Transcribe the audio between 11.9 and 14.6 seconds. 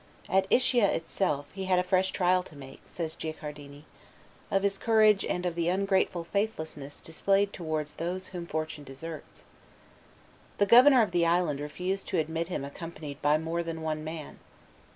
to admit him accompanied by more than one man.